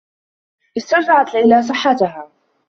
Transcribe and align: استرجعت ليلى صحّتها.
استرجعت 0.77 1.33
ليلى 1.33 1.61
صحّتها. 1.61 2.31